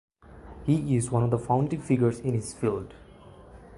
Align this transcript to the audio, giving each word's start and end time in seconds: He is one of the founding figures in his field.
He 0.63 0.95
is 0.95 1.11
one 1.11 1.21
of 1.21 1.29
the 1.29 1.37
founding 1.37 1.79
figures 1.79 2.19
in 2.21 2.33
his 2.33 2.55
field. 2.55 2.95